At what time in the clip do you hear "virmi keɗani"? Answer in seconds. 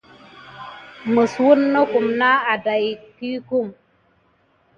3.17-3.73